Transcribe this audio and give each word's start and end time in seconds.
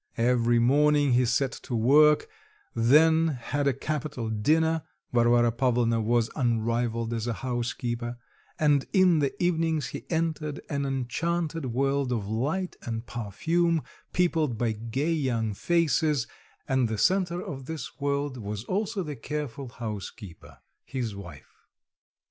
Every 0.17 0.57
morning 0.57 1.11
he 1.11 1.25
set 1.27 1.51
to 1.51 1.75
work, 1.75 2.27
then 2.73 3.27
had 3.27 3.67
a 3.67 3.73
capital 3.73 4.31
dinner 4.31 4.81
(Varvara 5.13 5.51
Pavlovna 5.51 6.01
was 6.01 6.31
unrivaled 6.35 7.13
as 7.13 7.27
a 7.27 7.33
housekeeper), 7.45 8.17
and 8.57 8.87
in 8.93 9.19
the 9.19 9.31
evenings 9.39 9.89
he 9.89 10.07
entered 10.09 10.59
an 10.71 10.87
enchanted 10.87 11.67
world 11.67 12.11
of 12.11 12.27
light 12.27 12.77
and 12.81 13.05
perfume, 13.05 13.83
peopled 14.11 14.57
by 14.57 14.71
gay 14.71 15.13
young 15.13 15.53
faces, 15.53 16.25
and 16.67 16.87
the 16.89 16.97
centre 16.97 17.39
of 17.39 17.65
this 17.67 17.99
world 17.99 18.37
was 18.37 18.63
also 18.63 19.03
the 19.03 19.15
careful 19.15 19.67
housekeeper, 19.69 20.61
his 20.83 21.15
wife. 21.15 21.59